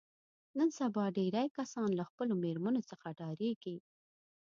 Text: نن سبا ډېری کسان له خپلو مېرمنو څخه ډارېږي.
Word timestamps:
نن 0.57 0.69
سبا 0.79 1.03
ډېری 1.17 1.45
کسان 1.57 1.89
له 1.99 2.03
خپلو 2.09 2.33
مېرمنو 2.43 2.81
څخه 2.89 3.07
ډارېږي. 3.19 3.77